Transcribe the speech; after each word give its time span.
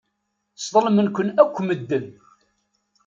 Sḍelmen-ken 0.63 1.29
akk 1.43 1.55
medden. 1.67 2.05